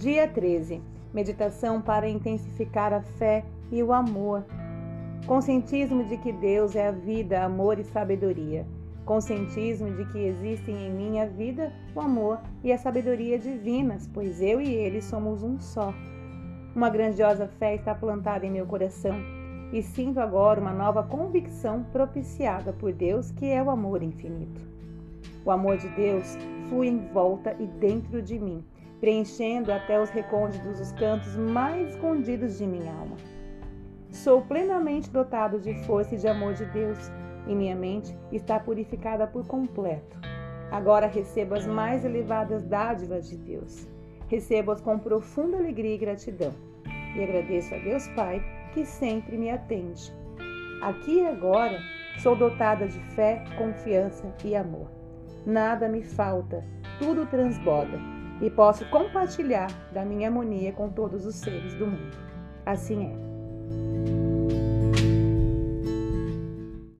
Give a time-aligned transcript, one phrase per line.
[0.00, 0.80] Dia 13.
[1.12, 4.46] Meditação para intensificar a fé e o amor.
[5.26, 8.66] Conscientismo de que Deus é a vida, amor e sabedoria.
[9.04, 14.40] Conscientismo de que existem em mim a vida, o amor e a sabedoria divinas, pois
[14.40, 15.92] eu e ele somos um só.
[16.74, 19.20] Uma grandiosa fé está plantada em meu coração
[19.70, 24.62] e sinto agora uma nova convicção propiciada por Deus, que é o amor infinito.
[25.44, 26.38] O amor de Deus
[26.70, 28.64] flui em volta e dentro de mim,
[29.00, 33.16] preenchendo até os recônditos dos cantos mais escondidos de minha alma.
[34.10, 37.10] Sou plenamente dotado de força e de amor de Deus,
[37.46, 40.18] e minha mente está purificada por completo.
[40.70, 43.88] Agora recebo as mais elevadas dádivas de Deus.
[44.28, 46.52] Recebo-as com profunda alegria e gratidão.
[47.16, 50.12] E agradeço a Deus Pai que sempre me atende.
[50.82, 51.78] Aqui e agora
[52.18, 54.88] sou dotada de fé, confiança e amor.
[55.44, 56.62] Nada me falta,
[56.98, 62.16] tudo transborda e posso compartilhar da minha harmonia com todos os seres do mundo.
[62.64, 64.19] Assim é.